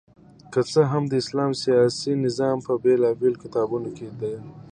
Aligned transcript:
که 0.53 0.59
څه 0.71 0.81
هم 0.91 1.03
د 1.07 1.13
اسلام 1.23 1.51
سياسي 1.63 2.11
نظام 2.25 2.57
په 2.67 2.73
بيلابېلو 2.83 3.41
کتابونو 3.43 3.89
کي 3.97 4.05
دا 4.09 4.15
دندي 4.19 4.53